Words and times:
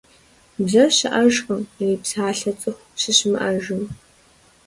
Бзэр 0.65 0.89
щыӀэжкъым, 0.97 1.61
ирипсалъэ 1.81 2.51
цӀыху 2.59 2.87
щыщымыӀэжым. 3.01 3.83